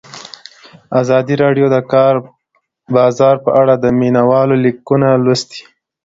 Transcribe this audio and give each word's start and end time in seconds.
ازادي 1.01 1.35
راډیو 1.43 1.65
د 1.69 1.71
د 1.81 1.85
کار 1.93 2.13
بازار 2.95 3.35
په 3.45 3.51
اړه 3.61 3.73
د 3.77 3.85
مینه 3.99 4.23
والو 4.29 4.55
لیکونه 4.65 5.07
لوستي. 5.23 5.61